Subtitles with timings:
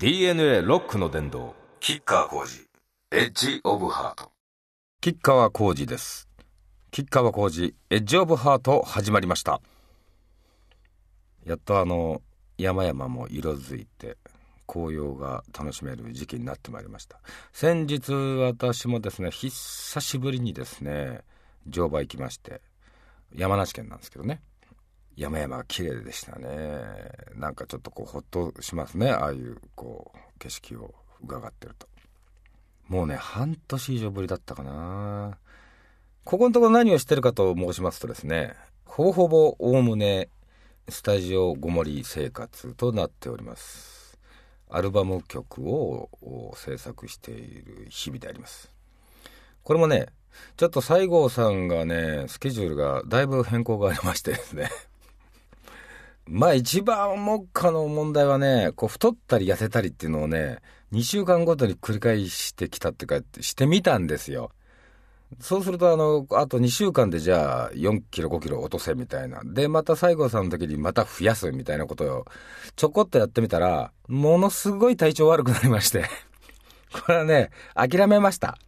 [0.00, 2.68] DNA ロックの殿堂キッカー工事
[3.10, 4.30] エッジオブハート。
[5.00, 6.28] 吉川浩司です。
[6.92, 9.60] 吉川浩司エッジオブハート始まりました。
[11.44, 12.22] やっとあの
[12.58, 14.18] 山々も色づいて
[14.68, 17.18] 紅葉が楽しめる時期になってまいりました。
[17.52, 21.22] 先日私もですね久しぶりにですね
[21.66, 22.60] 乗馬行きまして
[23.34, 24.42] 山梨県なんですけどね
[25.18, 26.48] 山々が綺麗でしたね。
[27.34, 29.10] なんかちょっとこうほっとしますね。
[29.10, 31.88] ああいうこう景色を伺ってると。
[32.86, 35.36] もうね半年以上ぶりだったかな。
[36.24, 40.28] ここのところ何をしてるかと申しますとですねほぼほぼおおむね
[40.88, 44.16] スタジオごもり生活となっております。
[44.70, 46.08] アルバム曲を
[46.54, 48.70] 制作している日々であります。
[49.64, 50.06] これもね
[50.56, 54.70] ちょっと西郷さんがねスケジュールがだいぶ変更がありましてですね。
[56.30, 60.58] まあ一番目下の問題はね、こう太ったり痩せたりっていうのをね、
[60.92, 64.50] 2週間ごとに繰り返してきたっていうか、してみたんですよ。
[65.40, 69.40] そうすると、あの、あと2週間でじゃあ4キロ5キロ落とせみたいな。
[69.42, 72.24] で、また西郷さんの時にまた増やすみたいなことを
[72.76, 76.04] ちょこっとやってみたら、ものすごい体調悪くなりまして
[76.92, 78.58] これはね、諦めました。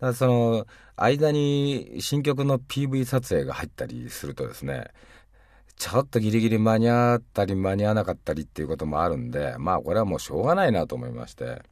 [0.00, 4.88] だその、間に新曲の PV 撮影が入ったりするとですね、
[5.80, 11.62] ちょっとギリギリ間に合ったり間に合わなかったりっていうこともあるんで、まあこれはもうしょうがないなと思いまして、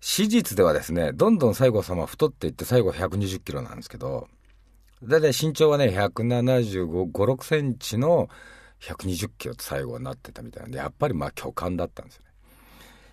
[0.00, 4.26] 史実ではですね、どんどん西郷様太っていって最後120キロなんですけど、
[5.04, 8.28] だいたい身長はね、175、5、6センチの
[8.80, 12.30] 120キロって最後になってたみたいなんで、やっぱりまあ巨漢だったんですよね。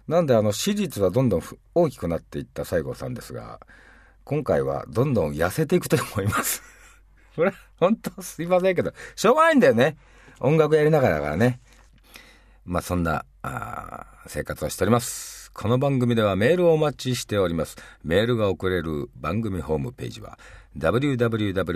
[0.07, 1.43] なんであの史実はどんどん
[1.75, 3.59] 大きくなっていった西郷さんですが、
[4.23, 6.63] 今回はどんどん痩せていくと思います。
[7.35, 9.97] これ、本当すいませんけど、しょうがないんだよね。
[10.39, 11.59] 音楽やりながらだからね。
[12.65, 15.51] まあそんなあ生活をしております。
[15.51, 17.77] この番組ではメールをお待ちしております。
[18.03, 20.37] メールが送れる番組ホームページは
[20.77, 21.75] www.jfn.co.jp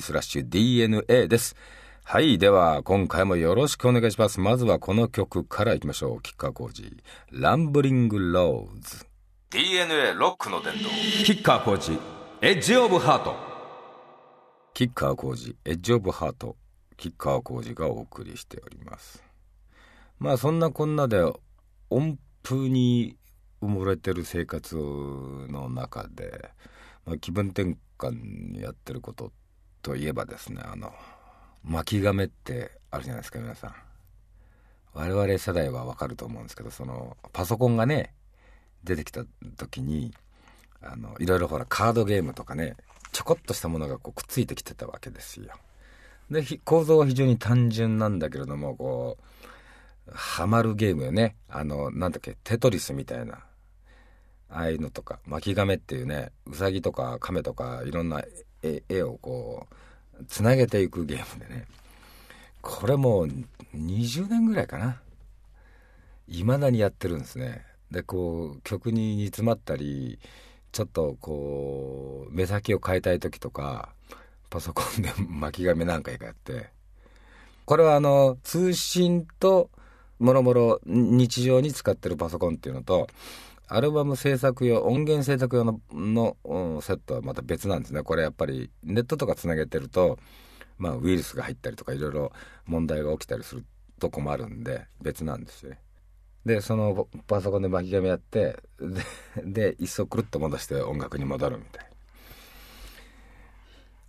[0.00, 1.56] スラッシュ DNA です。
[2.04, 2.38] はい。
[2.38, 4.40] では、今回もよろしくお願いします。
[4.40, 6.22] まずはこの曲からいきましょう。
[6.22, 6.92] キッカー工事。
[7.30, 9.06] ランブリングローズ。
[9.50, 10.88] DNA ロックの伝道。
[11.24, 11.98] キッカー工事。
[12.42, 13.49] エッジオブハート。
[14.80, 16.56] キッカー工事エッジオブハート
[16.96, 19.22] キッカー工事がお送りしております。
[20.18, 21.22] まあそんなこんなで
[21.90, 23.18] 音符に
[23.60, 26.48] 埋もれてる生活の中で、
[27.04, 29.32] まあ、気分転換にやってること
[29.82, 30.94] といえばですねあの
[31.62, 33.74] 巻き亀ってあるじゃないですか皆さん。
[34.94, 38.14] 我々世代はわかると思うんですけどそのパソコンがね
[38.82, 39.26] 出てきた
[39.58, 40.14] 時に
[40.80, 42.78] あのいろいろほらカードゲームとかね
[43.12, 45.52] ちょこっとしたものがこうくっついてきてたわけですよ。
[46.30, 49.18] で構造は非常に単純なんだけれどもこ
[50.06, 51.36] うハマるゲームよね。
[51.48, 53.44] あのなんだっけテトリスみたいな。
[54.52, 58.24] ああいうのとか巻き亀っていうねうさぎとか亀とかいろんな
[58.62, 59.66] 絵をこ
[60.20, 61.66] うつなげていくゲームでね。
[62.62, 63.28] これもう
[63.74, 65.00] 20年ぐらいかな。
[66.28, 67.64] いまだにやってるんですね。
[67.90, 70.18] でこう曲に煮詰まったり
[70.72, 73.90] ちょっとこう目先を変えたい時とか
[74.48, 76.70] パソコンで巻き紙何回かやって。
[77.64, 79.70] これはあの通信と
[80.18, 83.06] もろもろ日常に使ってるパソコンっていうのと
[83.68, 86.36] アルバム制作用音源制作用のの、
[86.82, 88.02] セットはまた別なんですね。
[88.02, 90.18] これやっぱりネットとかつなげてると、
[90.76, 92.32] まあ、ウイルスが入ったりとかいろいろ
[92.66, 93.64] 問題が起きたりする
[94.00, 95.78] とこもあるんで別なんですよね。
[96.44, 98.56] でそのパソコンで巻き髪やって
[99.44, 101.90] で一層くるっと戻して音楽に戻るみたい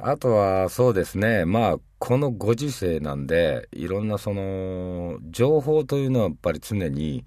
[0.03, 1.45] あとはそうですね。
[1.45, 7.23] まあこのご時世なんでいろんなその情報というのはやっぱり常に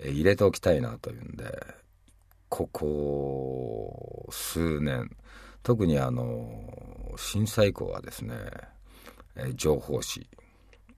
[0.00, 1.44] 入れておきたいなというんで
[2.48, 5.10] ここ数年
[5.62, 6.50] 特にあの
[7.16, 8.34] 震災以降はですね
[9.54, 10.28] 情報誌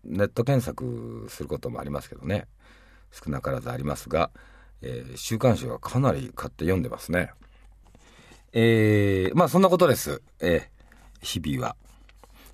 [0.04, 2.46] ネット検索することもありますけどね。
[3.10, 4.30] 少なからずありますが、
[4.82, 7.32] えー、週刊誌はかなり買って読んでますね。
[8.52, 10.22] えー、まあそんなことです。
[10.40, 11.76] えー、日々は。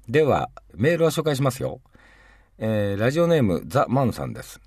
[0.09, 1.81] では、メールを紹介しますよ。
[2.59, 4.61] えー、ラジオネームザ・マンさんです。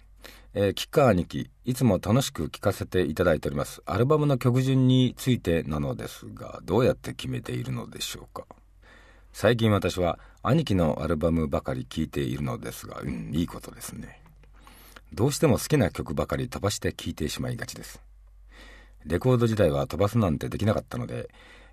[0.53, 3.81] えー、キッカー兄貴、いつも楽しく聴かせていただいております。
[3.85, 8.45] アルバムの曲順についてなのですが、どうやって決めているのでしょうか。
[9.31, 14.21] 最近私は兄貴のアルバムばかり聴いているのですが、うん、いいことですね。
[15.13, 18.01] どうしても好きな曲ばかり飛ばして聴いてしまいがちです。
[19.05, 21.29] レコード時代は飛ばすなんてできなかったので、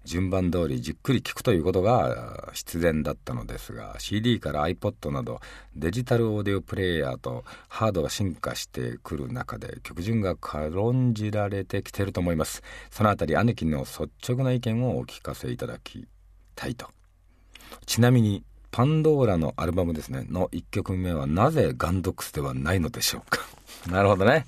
[0.07, 5.41] 順番通りじっくり聴くということが必然だったのですが CD から iPod など
[5.75, 16.07] デジタルオーディオプレイヤーとハードが進化してくる中で曲順が軽んじられてきてると思いますそのあたり兄貴の率直な意見をお聞かせいただき
[16.55, 16.89] たいと
[17.85, 20.27] ちなみにパンドーラのアルバムですね。
[20.29, 23.41] の1曲目はなぜガンドックスではないのでしょうか。
[23.91, 24.47] なるほどね。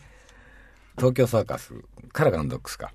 [0.97, 1.75] 東京サーカス
[2.13, 2.93] からガンドックスか。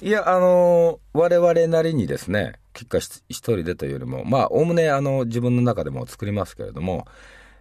[0.00, 7.06] いや、あのー、我々なりにですね、結果一人でというよりも、まあ、おおむね、あの、自分の中でも作りますけれども、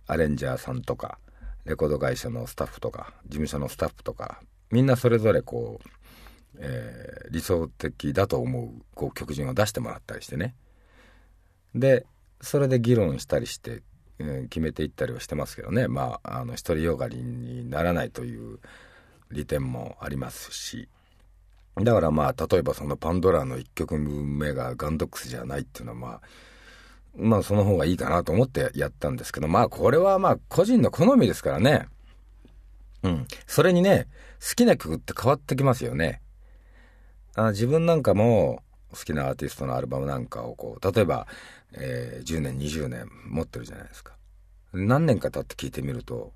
[0.06, 1.18] アレンジャーさんとか、
[1.66, 4.42] レコード会社のスタッフとか、事務所のスタッフとか、
[4.72, 5.90] みんなそれぞれこう、
[6.60, 10.56] えー、理想的だと思うこう曲順を出してもらったりしてね。
[11.76, 12.06] で、
[12.42, 13.82] それで議論したりして、
[14.20, 15.88] えー、決めていったりはしてますけどね。
[15.88, 18.60] まあ、あの、独りよがりにならないという
[19.32, 20.90] 利点もありますし、
[21.84, 26.22] だからまあ、例えばそのパンドラの1曲目がガンドックスじゃないっていうのはまあ、
[27.16, 31.88] まあその方がいいかなと思ってやったんですけど、まあこれはまあ個人の好みですからね。
[33.04, 33.28] うん。
[33.46, 34.08] それにね、
[34.40, 36.22] 好きな曲って変わってきますよね。
[37.36, 38.64] あ自分なんかも
[38.98, 41.28] 好きなアーティストのアルバムなんかをこう、例えば、
[41.74, 44.14] えー、10年、20年持ってるじゃないですか。
[44.74, 46.34] 何年か経って聞いてみると、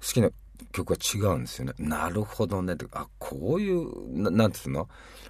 [0.00, 0.30] 好きな
[0.72, 1.74] 曲は違うんですよね。
[1.78, 2.74] なるほどね。
[2.92, 4.88] あ、こういう、ななんつうの？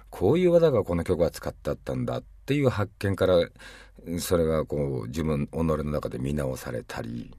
[0.09, 3.47] こういう技がこの曲は使ってあったんだっていう発見から、
[4.19, 7.33] それがこう自分、己の中で見直されたり、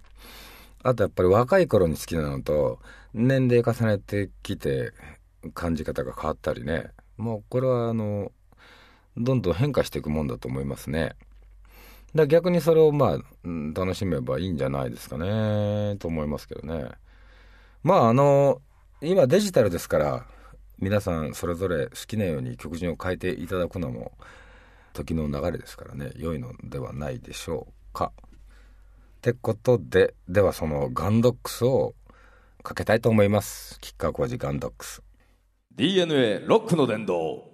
[0.83, 2.81] あとやっぱり若い頃に好きなのと、
[3.15, 4.93] 年齢重ねてきて
[5.55, 6.91] 感じ方が変わったりね。
[7.17, 8.31] もうこれはあの、
[9.17, 11.15] どんどん変化していくもんだと思いますね。
[12.15, 16.91] だ逆にそれをまあ、楽しめばいいんじゃないですかね、と思いますけどね。
[17.83, 18.61] まああの
[19.01, 20.27] 今デジタルですから
[20.79, 24.13] 皆さんそれぞれ好きなように曲順を変えていただくのも
[24.93, 28.13] 時の流れですからね良いのではないでしょうか。
[28.19, 31.95] ってことでではそのガンドックスを
[32.63, 35.03] かけたいと思います吉川浩司ガンドックス
[35.75, 37.45] DNA ロックの殿堂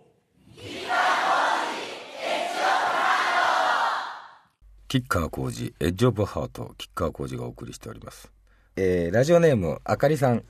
[4.93, 8.31] 吉川浩司エッジオブハート吉川浩司がお送りしております。
[8.77, 10.45] えー、ラジオネームあかりさん、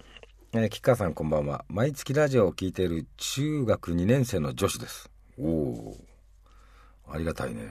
[0.52, 1.64] えー、吉川さんこんばんは。
[1.68, 5.08] 毎月ラジオを聴いている中学2年生の女子です。
[5.38, 5.96] おお
[7.08, 7.68] ありがたいね。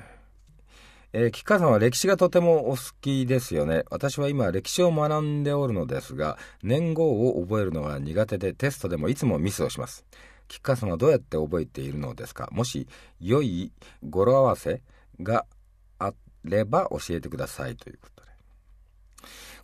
[1.11, 3.83] えー、吉川さんは歴史がとてもお好きですよね。
[3.91, 10.05] 私は今歴史を学んでおるのですが、年号を覚えるのが苦手でテストでもいつもミスをします。
[10.47, 12.47] 吉川さんはどうやって覚えているのですか？
[12.53, 12.87] もし
[13.19, 13.73] 良い
[14.09, 14.81] 語呂合わせ
[15.21, 15.45] があ
[16.43, 18.31] れば教えてくださいということで。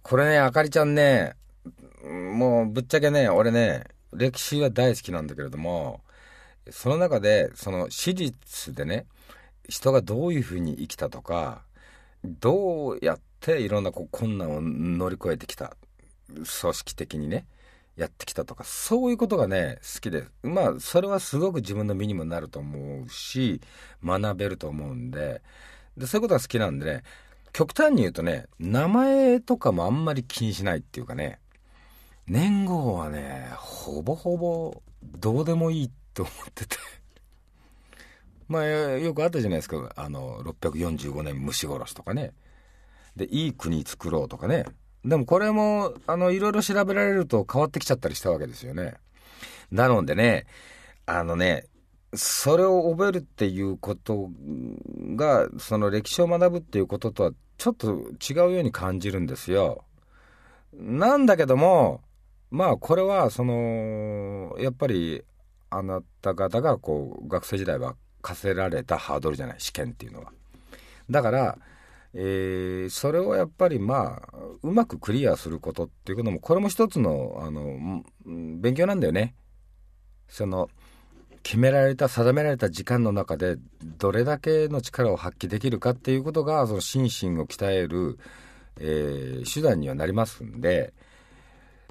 [0.01, 1.35] これね、あかりちゃんね、
[2.03, 6.01] もうぶっちゃけね、俺ね、歴史は大好きなんだけれども、
[6.69, 9.05] その中で、その史実でね、
[9.67, 11.63] 人がどういうふうに生きたとか、
[12.23, 15.75] どうやっていろんなこう困難を乗り越えてきた、
[16.27, 17.45] 組織的にね、
[17.97, 23.59] やってきたとか、そういうことがね、好きで、まあ、それはすごく自分の身にもなると思うし、
[24.03, 25.41] 学べると思うんで、
[25.97, 27.03] で、そういうことが好きなんでね、
[27.53, 31.39] 極端に言うとね、名前とかもあんまり気にしないっていうかね、
[32.27, 36.75] 年号はね、ほぼほぼどうでもいいって思ってて
[38.47, 39.91] まあ、よくあったじゃないですか。
[39.95, 42.33] あの、645年虫殺しとかね。
[43.15, 44.65] で、いい国作ろうとかね。
[45.03, 48.93] でもこれも、あの、いろいろ調べられると変わってきちゃったりしたわけですよね。
[49.71, 50.45] なのでね、
[51.05, 51.65] あのね、
[52.13, 54.29] それを覚えるっていうこと
[55.15, 59.83] が、その歴史を学ぶっていうこととはちょっと違うように感じるんですよ。
[60.73, 62.01] なんだけども、
[62.49, 65.23] まあこれはその、やっぱり
[65.69, 70.31] あなた方がこう学生時代は課せられたハードルじゃない、試験っていうのは。
[71.09, 71.57] だから、
[72.13, 79.35] えー、それをやっぱりまあ、うまくクリアすることっていうことも、これも一つの、あの、勉強なんだよね。
[80.27, 80.69] その、
[81.43, 83.57] 決められた定められた時間の中で
[83.99, 88.19] どれだけの力を発揮できるかっていうことがその心身を鍛える、
[88.79, 90.93] えー、手段にはなりますんで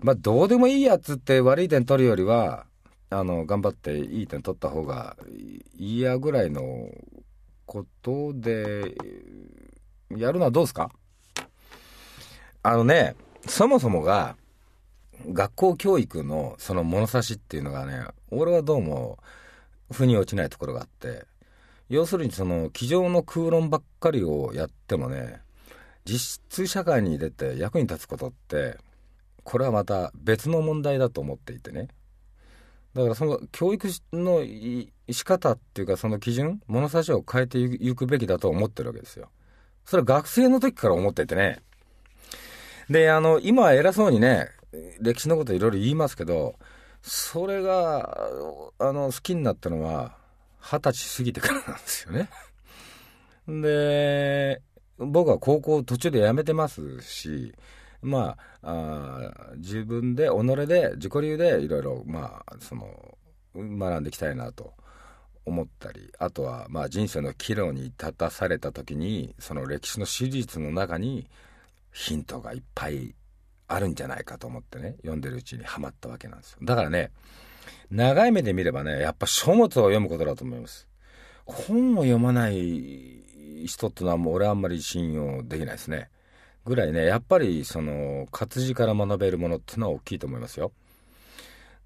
[0.03, 2.67] まあどうでもいいやつって悪い点取るよりは
[3.09, 5.17] あの頑張っていい点取った方が
[5.79, 6.91] いいやぐらいの
[7.65, 8.95] ことで
[10.11, 10.91] やるのはどうですか？
[12.62, 13.15] あのね
[13.47, 14.37] そもそもが
[15.29, 19.19] 学校教育のその物差しっていうのがね俺はどうも
[19.91, 21.25] 腑に落ちないところがあって
[21.89, 25.41] 要するにその机上の空論ばっかりをやってもね
[26.05, 28.79] 実質社会に出て役に立つことって
[29.45, 31.89] これはまた別の問題だと思っていてね
[32.95, 34.43] だからその教育の
[35.11, 39.29] 仕方っていうかその基準物差しを変えていくべきだと思ってるわけですよ。
[39.85, 41.61] それは学生の時から思っててね。
[42.89, 44.49] で、あの、今は偉そうにね、
[45.01, 46.57] 歴史のこといろいろ言いますけど、
[47.03, 48.29] それが、
[48.79, 50.17] あの、好きになったのは、
[50.61, 52.29] 二十歳過ぎてからなんですよね。
[53.49, 54.63] で、
[54.99, 57.55] 僕は高校途中で辞めてますし、
[58.03, 63.17] まあ、自分で、己で、自己流でいろいろ、まあ、その、
[63.55, 64.75] 学んでいきたいなと
[65.45, 71.29] 思ったり、あとは、まあ、人生の岐路に立たされた時に、その歴史の史実の中に、
[71.93, 73.15] ヒントがいっぱい
[73.69, 76.59] あるんじゃないかと思ってね、読んでるうちにはまったわけなんですよ。
[76.63, 77.11] だからね、
[77.91, 80.89] 長い目で見ればね、やっぱ書物を読むことだと思います。
[81.45, 83.23] 本を読まない
[83.67, 86.11] 人ってのはもう俺はあんまり信用できないですね。
[86.65, 90.73] ぐらいね、やっぱりその活字から学べるものっていうのは大きいと思いますよ。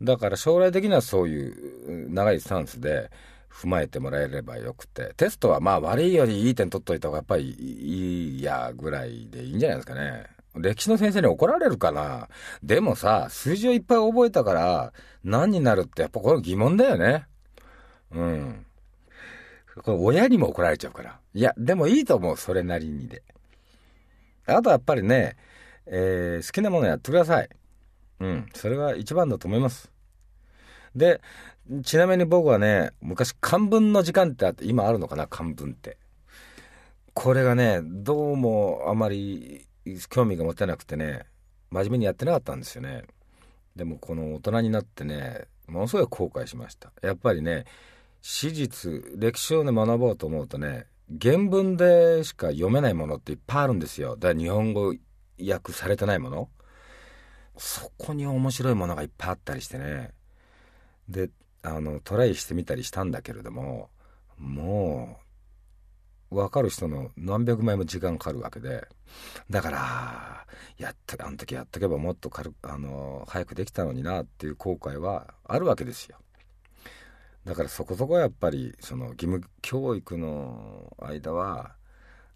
[0.01, 3.11] だから将来的にはそういう長いスタンスで
[3.51, 10.25] 踏まえてもらえればよくて、テストはまあ悪いよりいい点取っといた方がやっぱりいいやぐらいでいいんじゃないですかね。
[10.57, 12.29] 歴史の先生に怒られるかな？
[12.63, 14.93] でもさ、数字をいっぱい覚えたから
[15.23, 17.27] 何になるってやっぱこれ疑問だよね。
[18.11, 18.67] うん。
[19.85, 21.21] これ親にも怒られちゃうから。
[21.33, 23.23] いや、でもいいと思う、それなりにで。
[24.47, 25.37] あとやっぱりね、
[25.87, 27.49] えー、好きなものやってください。
[28.19, 29.91] うん、それが一番だと思います。
[30.97, 31.21] で、
[31.85, 35.97] ちなみに僕はね、昔漢文の時間ってあって、今あるのかな、漢文って。
[37.15, 39.67] これがね、どうもあまり
[40.09, 41.27] 興味が持てなくてね、
[41.71, 43.05] 真面目にやってなかったんですよね。
[43.77, 46.93] でもこの大人になってね、ものすごい後悔しました。
[47.03, 47.65] やっぱりね、
[48.23, 50.87] 史実、歴史をね、学ぼうと思うとね、
[51.21, 54.17] 原文でしか読めないものっていっぱいあるんですよ。
[54.17, 54.95] だから日本語
[55.41, 56.49] 訳されてないもの。
[57.57, 60.13] そこに面白いものがいっぱいあったりしてね。
[61.09, 61.31] で、
[61.63, 63.91] あの、トライしてみたりしたんだけれども、
[64.39, 65.30] もう、
[66.31, 68.87] 分かる人の何百枚も時間かかるわけで。
[69.51, 70.47] だから、
[70.79, 76.19] やった、あの時やっとけばもっと軽あの、早くできたのになっていう後悔はあるわけですよ。
[77.45, 81.73] だからそこそこやっぱりその義務教育の間は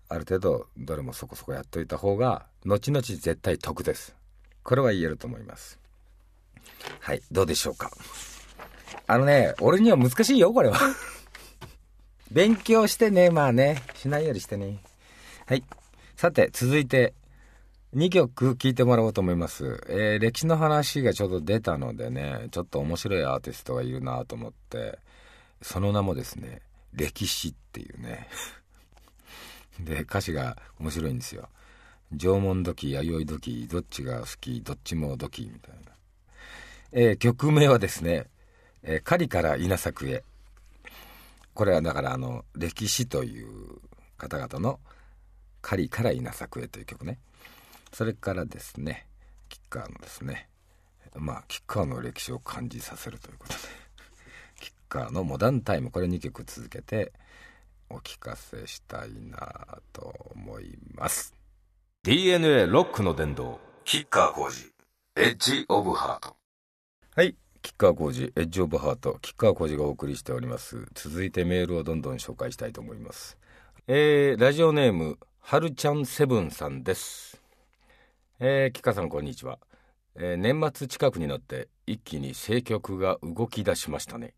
[0.09, 4.17] ある程度どれもそこそこやっといた方が後々絶対得です
[4.63, 5.79] これは言えると思います
[7.01, 7.91] はいどうでしょうか
[9.07, 10.79] あのね俺には難しいよこれは
[12.31, 14.79] 勉強してねまあねしないよりしてね
[15.47, 15.65] はい
[16.17, 17.15] さて続いて
[17.95, 19.81] 2曲聴いてもらおうと思います。
[19.89, 24.99] えー、歴史の話がちょうど出たのでね、ちょっと面白いアーティストがいるなと思って、
[25.63, 26.61] その名もですね、
[26.93, 28.29] 歴史っていうね。
[29.79, 31.49] で、歌詞が面白いんですよ。
[32.13, 35.93] 縄文土器、弥生土器、どっちが好き、どっちも土器みたいな。
[36.91, 38.27] えー、曲名はですね、
[38.83, 40.25] えー、狩りから稲作へ。
[41.55, 43.81] これはだからあの、歴史という
[44.17, 44.81] 方々の
[45.63, 47.19] 狩りから稲作へという曲ね。
[47.93, 49.07] それからですね
[49.49, 50.49] キッカーのですね
[51.15, 53.59] まあキッカーの歴史を感じさせるということで。
[54.61, 55.91] キッカーのモダンタイム。
[55.91, 57.13] これ2曲続けて
[57.89, 61.35] お聞かせしたいなと思います。
[62.03, 63.61] DNA ロックの殿堂。
[63.85, 64.73] キッカー工事。
[65.17, 66.44] エッジオブハート。
[67.65, 70.87] はいキッカー工事エッジオブハートキッカー工事がお送りしております。
[70.93, 73.39] 続いてメールをどんどん紹介したいと思います。
[73.87, 77.41] えー、ラジオネームはるちゃんセブンさんです。
[78.39, 79.59] えー、キカさんこんにちは、
[80.15, 84.35] えー、年末近くになって一気に政局が動き出しましたね。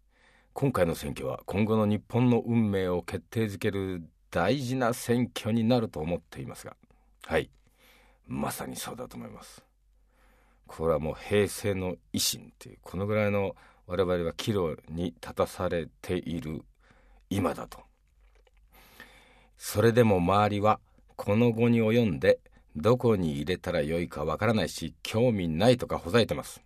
[0.53, 6.77] 今回の選挙は今後の日本の運命を決定づける大事な選挙になると思っていますが。
[7.25, 7.51] はい。
[8.29, 9.66] まさにそうだと思います。
[10.67, 13.55] これはもう平成の維新っていうこのぐらいの
[13.87, 16.63] 我々は岐路に立たされている
[17.31, 17.81] 今だと
[19.57, 20.81] それでも周りは
[21.17, 22.41] この後に及んで
[22.77, 26.63] どこに入れたらよいかわからないし、興味ないとかほざいてます。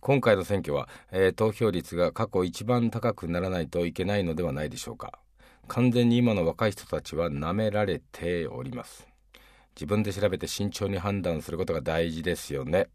[0.00, 5.18] 今回の選挙は、えー、投票率が過去一番高くならないといけないのではないでしょうか。
[5.66, 9.13] 完全に今の若い人たちは舐められております。
[9.76, 12.88] 自分で調べて慎重に判断することが大事ですよね。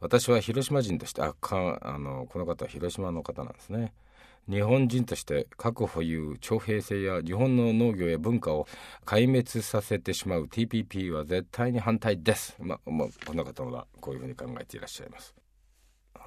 [0.00, 3.94] 私は広島人として、あ、かあの、この方は広島の方なんですね。
[4.48, 8.66] 日本人として核保有徴兵制や日本の農業や文化を
[9.06, 12.54] 壊滅させてしまう TPP は絶対に反対です。
[12.58, 15.34] ま、まこの方はこういうふうに考えていらっしゃいます。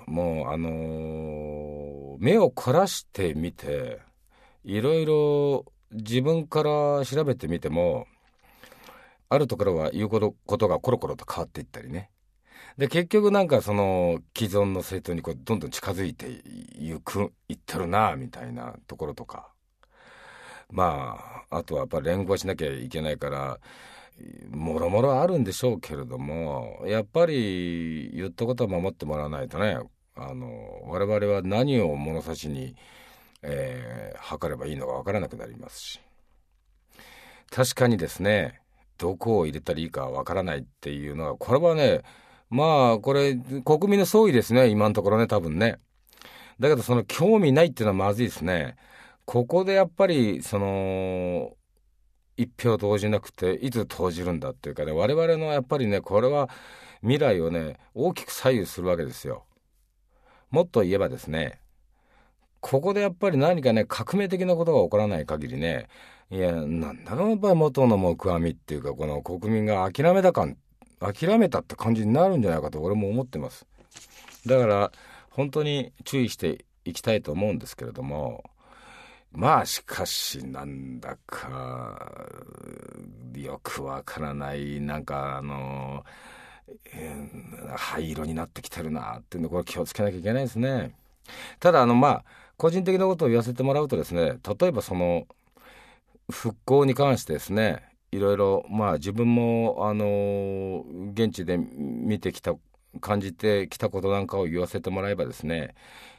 [0.07, 3.99] もうあのー、目を凝らしてみて
[4.63, 8.07] いろいろ自分から調べてみても
[9.29, 12.09] あるところは言うことがコロコロと変わっていったりね。
[12.77, 19.51] で結局なんかその既存の政党にこうどんどん近づいていくいってるなみたいなところとか。
[20.69, 23.59] まああとはやっぱ連合しなきゃいけないから
[24.49, 29.77] もろもろあるんでしょうけれどもやっぱり言ったことは守ってもらわないとね。
[30.19, 32.75] あの我々は何を物差しに、
[33.43, 35.99] えー、測ればいいのか分からなくなりますし。
[37.51, 38.59] 確かにですね
[38.97, 42.01] どこを入れたらいいか分からないっていうのはこれはね
[42.49, 45.79] まあこれ国民の総意ですね今のところね多分ね。
[46.59, 48.75] だけどその興味ないっていうのはまずいですね。
[49.25, 51.51] ここでやっぱりその
[52.37, 56.49] 一票投じなくていつ投じるんだっていうかね我々のやっぱりねこれは
[57.01, 59.45] 未来をね大きく左右するわけですよ。
[60.49, 61.59] もっと言えばですね
[62.61, 65.87] ここでやっぱり何かね革命的なことが起こらない限りね
[66.29, 70.57] いやなんだろうやっぱり元の木阿弥っていうかこの国民が諦めた感
[70.99, 73.67] 諦めたって感じになるんじゃないかと俺も思ってます。
[74.45, 74.91] だから
[75.29, 78.43] 本当に注意していきたいと思うんですけれども
[79.31, 82.27] まあしかしなんだか
[83.35, 86.03] よくわからないなんかあの、
[87.75, 90.95] 灰色になってきてるなっていうのこれ気をつけなきゃいけないですね。
[91.59, 92.25] ただあのまあ
[92.57, 95.27] 個人的なことを言わせてもらうとですね例えばその
[96.29, 100.83] 復興に関してですねいろいろまあ自分もあの
[101.13, 102.55] 現地で見てきた
[102.99, 105.75] 感じてきたことなんかを言わせてもらえばですね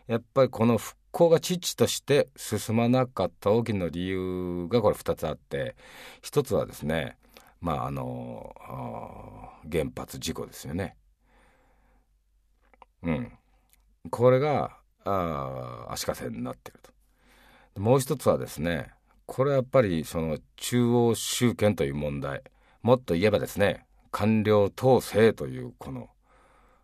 [0.06, 5.74] やっぱりこの復興が遅々として進まなかった大きな理由がこれ2つあって
[6.22, 7.16] 1つはですね
[7.60, 8.54] まああの
[9.70, 10.96] 原発事故ですよね。
[13.02, 13.32] うん、
[14.10, 14.77] これが
[15.08, 16.78] あ足かせになってる
[17.74, 17.80] と。
[17.80, 18.90] もう一つはですね
[19.26, 22.42] これはやっぱりその中央集権という問題。
[22.82, 26.08] もっと言えばですね官僚統制というこの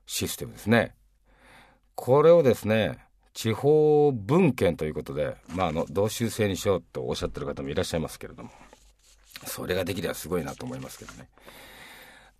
[0.06, 0.94] システムですね。
[1.94, 2.98] これをですね
[3.32, 8.50] 地方分権ということで、まあ、あの同州制にしようとおっしゃってる方もいらっしゃいますけれども
[9.44, 11.28] それができればすごいなと思いますけどね。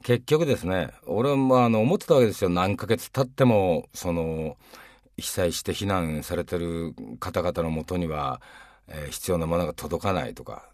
[0.03, 2.51] 結局ですね俺もあの思ってたわけですよ。
[2.51, 4.57] 何ヶ月経ってもその
[5.17, 8.41] 被災して避難されてる方々のもとには
[8.89, 10.69] えー、必要なものが届かないとか、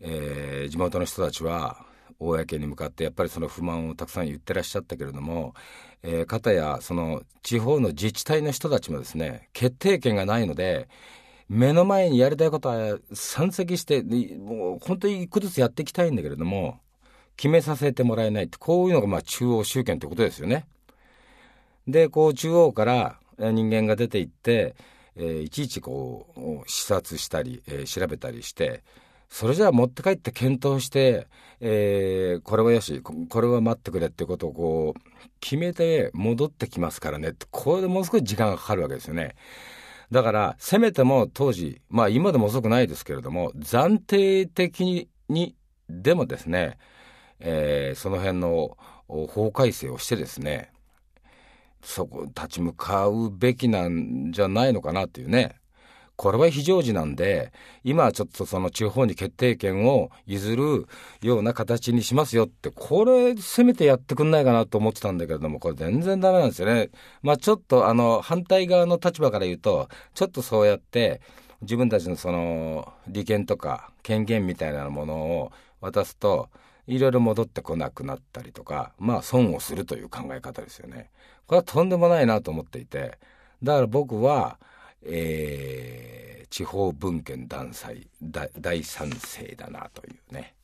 [0.00, 1.84] えー、地元の人たちは
[2.18, 5.54] 公に向かってやっぱりその不満をたくさん言ってらっしゃったけれども、
[6.02, 10.88] えー、方やその地方の自治体の人たちもですね決定権がないので
[11.48, 16.80] 目の前にやりたいことは山積してもう本当に一個ずつやっていきたいんだけれども
[17.36, 20.66] 決めさせてもらえないってこういうのがまあ中央集権ってことですよね。
[21.86, 24.74] でこう中央から人間が出ていって
[25.16, 28.82] えー、いちいちこう視察したり、えー、調べたりして
[29.28, 31.26] それじゃあ持って帰って検討して、
[31.60, 35.00] えー、これはよしこれは待ってくれってことをこう
[35.40, 39.34] 決めて戻ってきますからねこれでもう少し時間がかかるわけですよね。
[40.12, 45.56] だからせめても当時まあ今でも遅くないですけれども暫定的に
[45.88, 46.78] でもですね、
[47.40, 48.76] えー、その辺の
[49.08, 50.70] 法改正をしてですね
[51.86, 55.54] そこ立ち向かうべきなんじゃないのかなっていうね。
[56.16, 57.52] これは非常時なんで、
[57.84, 60.86] 今はちょっとその地方に決定権を譲る
[61.20, 66.90] ような形にしますよって、これせめてやってくんないかなと思ってたんだけれども、これ全然ダメなんですよね。
[67.22, 71.20] まあちょっとあの反対側の立場から言うと、ちょっとそうやって
[71.60, 76.48] 自分たちのその利権とか権限みたいなものを渡すと、
[76.86, 81.10] いろいろ戻ってこなくなったりとか、まあ損をするという考え方ですよね。
[81.46, 83.18] これはとんでもないなと思っていて、
[83.62, 84.58] だから僕は、
[85.02, 90.54] えー、地方分権断裁大賛成だなというね。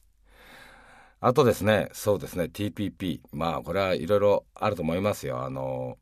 [1.20, 3.20] あとですね、そうですね、TPP。
[3.32, 5.44] まあ、これはいろいろあると思いますよ。
[5.44, 5.96] あの、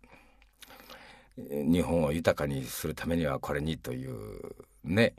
[1.36, 4.40] 日本を豊かにするためにはこれにという
[4.82, 5.14] ね、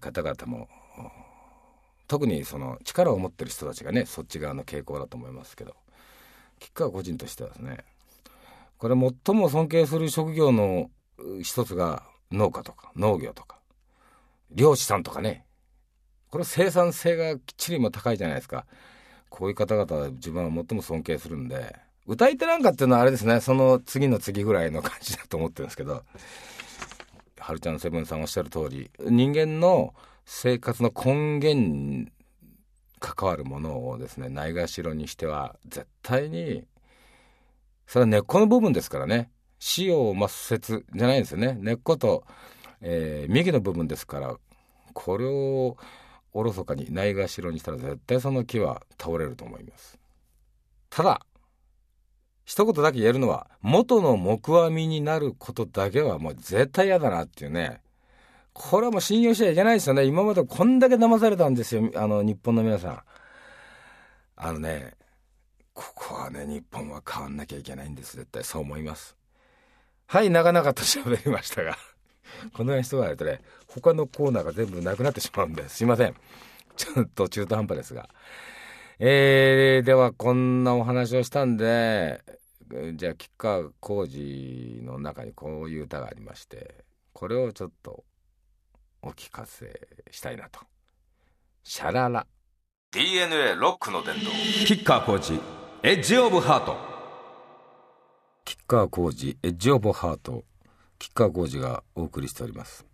[0.00, 0.68] 方々も
[2.06, 5.74] 特にその力を持ってる人たちがねそっち側の傾向だと思いますけど。
[6.60, 7.78] 吉川個人としてはですね。
[8.78, 8.94] これ
[9.26, 10.90] 最も尊敬する職業の
[11.42, 13.58] 一つが農家とか農業とか。
[14.50, 15.44] 漁師さんとかね。
[16.30, 18.66] これ生産性がきっちりも高いじゃないですか。
[19.28, 21.76] こういう方々は自分は最も尊敬するんで。
[22.06, 23.40] 歌い手なんかっていうのはあれですね。
[23.40, 26.04] その次の次ぐらいの感じだと思ってるんですけど。
[27.38, 29.92] はるちゃんセブンさんおっしゃる通り人間の
[30.24, 32.12] 生活の根源に
[33.00, 36.64] 関わるものをですねないがしろにしては絶対に
[37.86, 42.24] それは根っこの部分ですからね死を抹殺じゃないんですよね根っこと、
[42.80, 44.36] えー、幹の部分ですから
[44.94, 45.76] これを
[46.32, 49.98] おろそかにないがしろにしたら絶対その木は倒れると思います
[50.88, 51.20] ただ
[52.44, 57.80] 一言だけ言えるのは、元の木阿弥になることだけはもう絶対嫌だなっていうね。
[58.54, 60.04] これはもう信用しちゃいけないですよね。
[60.04, 63.02] 今までこんだけ騙されたんですよ、あの、日本の皆さん。
[64.36, 64.94] あのね、
[65.74, 68.16] ここはね、日本は変わんなきゃいけないんです。
[68.16, 69.16] 絶対そう思います。
[70.06, 71.76] はい、長々と喋りましたが。
[72.54, 76.14] この辺人がやるとね、他のコーナーが全部なくなってしまうんで、すすいません。
[76.76, 78.08] ちょっと中途半端ですが。
[79.00, 82.22] えー、ではこんなお話をしたんで、
[82.94, 88.04] じゃあ吉川浩司の中にこういう歌がありまして、これをちょっと
[89.06, 90.60] お聞かせしたいなと。
[91.62, 92.26] シャララ。
[92.90, 94.30] DNA ロックの伝道。
[94.30, 95.38] 吉川晃司、
[95.82, 96.78] Edge of Heart。
[98.46, 100.44] 吉川晃司、 Edge of Heart。
[100.98, 102.86] 吉川晃司がお送りしております。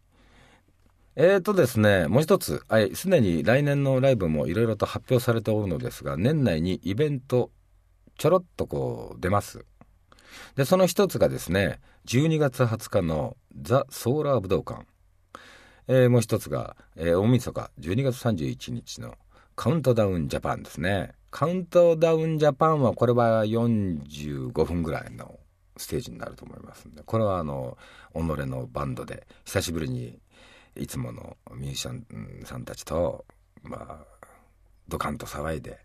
[1.14, 7.52] えーとですね、もう一つ、はい、すでに来年のライブもいろいろと発表されておるのですが、年内にイベント、
[8.18, 9.64] ちょろっとこう出ます。
[10.56, 14.89] で、その一つがですね、12月20日のザ・ソーラー武道館。
[15.88, 19.16] えー、もう一つが、えー、大晦日、12月31日の
[19.56, 21.12] カウントダウンジャパンですね。
[21.30, 25.38] カウントダウンジャパンは、これは45分ぐらいの
[25.76, 27.76] ステージになると思いますんで、これはあの、
[28.14, 30.18] 己のバンドで、久しぶりに
[30.76, 32.06] いつものミュージシャン
[32.44, 33.24] さんたちと、
[33.62, 34.26] まあ、
[34.88, 35.78] ドカンと騒いで、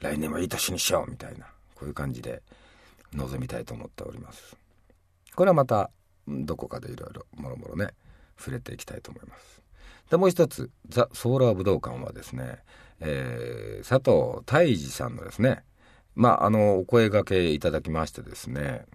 [0.00, 2.42] 来年はいい年にしようみたいな、こういう感じで
[3.12, 4.56] 臨みたいと思っております。
[5.34, 5.90] これはまた、
[6.26, 7.88] どこかでいろいろ、もろもろね、
[8.38, 9.62] 触れていきたいと思います。
[10.10, 12.58] で、もう一つ、ザ・ソーラー武道館はですね、
[13.00, 15.64] えー、佐藤泰治さんのですね、
[16.14, 18.86] まあ、あの、お声がけいただきましてですね、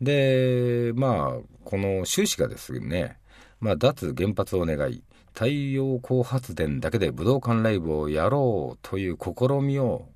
[0.00, 3.18] で、まあ、この趣旨がですね、
[3.60, 5.02] まあ、脱原発を願い、
[5.34, 10.08] 太陽光発電だけで武道館ライブをやろうという試みを、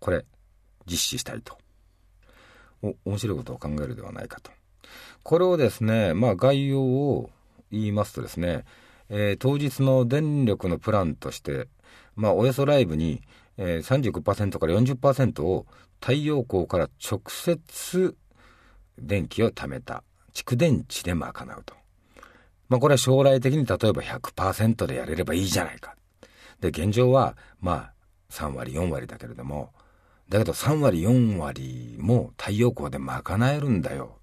[0.00, 0.24] これ、
[0.86, 1.56] 実施したいと。
[2.82, 4.50] お、面白いことを考えるではないかと。
[5.22, 7.30] これをですね、まあ概要を
[7.70, 8.64] 言いますとですね、
[9.08, 11.68] えー、当日の電力のプランとして、
[12.16, 13.22] まあおよそライブに、
[13.56, 15.66] えー、35%から40%を
[16.00, 18.16] 太陽光から直接
[18.98, 21.74] 電気を貯めた蓄電池で賄うと。
[22.68, 25.96] まあこれは将来的に例えば100%でやれればいいじゃないか。
[26.60, 27.92] で、現状はまあ
[28.30, 29.72] 3割4割だけれども、
[30.28, 34.18] だけど3割4割も太陽光で賄えるんだよ。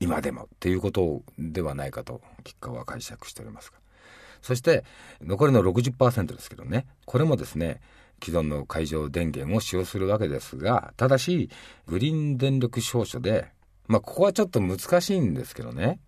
[0.00, 3.78] 今でもっていうことではないかと吉川は解釈しておりますが。
[4.42, 4.84] そして
[5.20, 7.80] 残りの60%ですけどね、これもですね、
[8.22, 11.50] 既存の海上電源を使用するわけですが、ただし、
[11.86, 13.48] グリーン電力証書で、
[13.86, 16.00] まあ、ここはちょっと難しいんですけどね、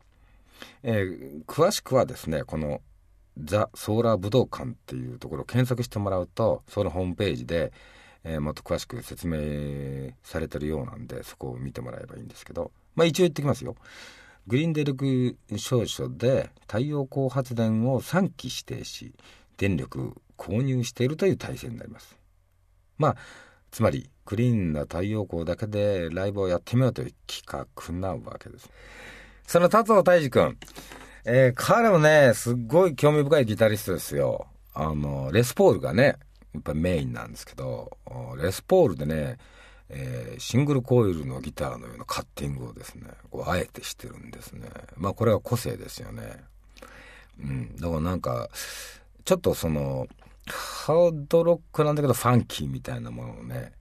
[0.82, 2.82] えー、詳しくはですね、この
[3.38, 7.72] ザ・ソーラー武道館っていうところを検索してもらうと、そのホームページで、
[8.24, 13.76] えー、もっと詳しく説明されてるようなんで、そこを見てもらえばいいんですけど、まあ一応言ってきますよ。
[14.46, 19.14] グリーンデルク証書で太陽光発電を3期指定し、
[19.56, 22.16] 電力購入しているという体制になります。
[22.98, 23.16] まあ、
[23.70, 28.70] つまり、クリーンな太陽光だけでライブをやってみようという企画なわけです。
[29.46, 30.56] その達夫大治君、
[31.24, 34.46] えー、彼もね、すっごい興味深いギタリストですよ。
[34.74, 36.16] あの、レスポールがね、
[36.54, 37.96] やっぱメインなんですけど、
[38.40, 39.38] レスポールでね、
[39.92, 44.68] えー、シングルコイルのギターのようなカッティングをですね、こうあえてしてるんですね。
[44.96, 46.44] まあこれは個性ですよね。
[47.40, 47.76] うん。
[47.76, 48.48] だからなんか、
[49.24, 50.06] ちょっとその、
[50.46, 53.72] ハードロックなんだけどファンキーみたいなものをね、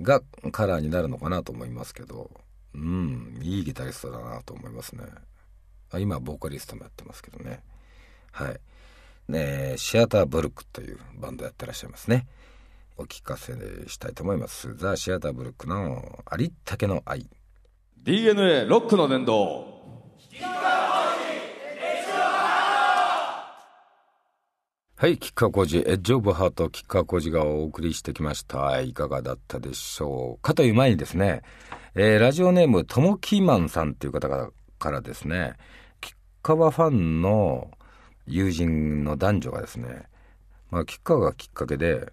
[0.00, 0.20] が
[0.52, 2.30] カラーになるのかなと思いますけど、
[2.74, 5.04] うん、いいギタリストだなと思いますね
[5.90, 5.98] あ。
[5.98, 7.60] 今、ボーカリストもやってますけどね。
[8.32, 8.60] はい。
[9.28, 12.26] ねシアターブルックというバンドやってらっしゃいますね。
[13.00, 13.54] お聞かせ
[13.86, 14.74] したいと思います。
[14.74, 17.30] ザ・シアターブルックのありったけの愛。
[18.02, 19.78] DNA ロックの伝道。
[24.96, 28.80] はい、吉川浩司、エッジオブハート、吉川浩司がお送りしてきました。
[28.80, 30.54] いかがだったでしょうか？
[30.54, 31.42] という前にですね、
[31.94, 35.52] えー、ラジオネーム、ともきまんさんという方からですね、
[36.00, 37.70] 吉川ファンの
[38.26, 40.02] 友人の男女がですね、
[40.72, 42.12] まあ、吉川がきっかけで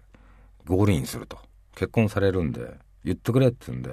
[0.66, 1.38] 合流すると。
[1.74, 2.74] 結婚されるんで、
[3.04, 3.90] 言ってくれって言うんで、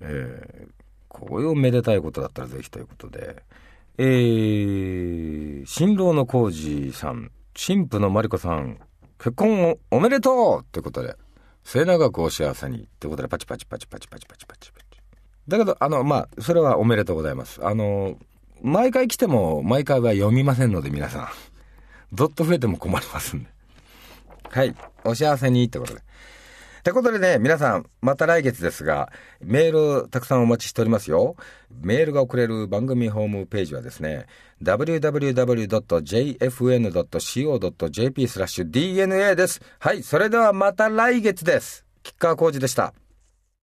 [0.00, 0.68] えー、
[1.08, 3.42] こういうめでたいことだったらぜひということで、
[3.98, 8.78] えー、新郎の浩二さん、新婦のマリコさん、
[9.18, 11.16] 結婚おめでとうってことで、
[11.64, 14.88] 末永くお幸せにってことでパチパチパチパチパチパチパチパチ。
[15.48, 17.64] だけど、あの、まあ、それはおめでとうございます。
[17.64, 18.16] あの、
[18.62, 21.28] 毎回来ても、毎回は読みませんので、皆さん。
[22.12, 23.50] ドット増えても困りますんで。
[24.50, 24.74] はい。
[25.08, 26.00] お幸せにってことで。
[26.00, 26.02] っ
[26.82, 31.36] てことでね、皆さん、また来月ですが、メールたくさんお待ちしておりますよ。
[31.82, 34.26] メールが送れる番組ホームページはですね、
[34.62, 35.08] www.jfn.co.jp
[38.28, 39.60] スラッシュ DNA です。
[39.80, 41.84] はい、それではまた来月です。
[42.02, 42.94] 吉川浩司でした。